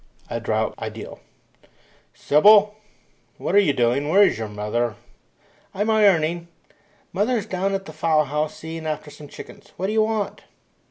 [0.31, 1.19] A DROUGHT IDYLL
[2.15, 2.71] "Sybylla,
[3.37, 4.09] what are you doing?
[4.09, 4.95] Where is your mother?"
[5.75, 6.47] "I'm ironing.
[7.13, 9.73] Mother's down at the fowl house seeing after some chickens.
[9.77, 10.41] What do you want?"